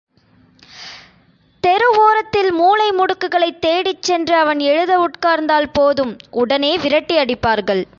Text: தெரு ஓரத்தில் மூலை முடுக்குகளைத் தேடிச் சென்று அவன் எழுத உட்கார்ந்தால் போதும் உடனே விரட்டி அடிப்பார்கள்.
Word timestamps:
தெரு 1.63 1.89
ஓரத்தில் 1.97 2.51
மூலை 2.51 2.91
முடுக்குகளைத் 2.91 3.59
தேடிச் 3.59 4.01
சென்று 4.01 4.35
அவன் 4.35 4.59
எழுத 4.59 4.99
உட்கார்ந்தால் 4.99 5.69
போதும் 5.73 6.17
உடனே 6.31 6.77
விரட்டி 6.77 7.15
அடிப்பார்கள். 7.17 7.83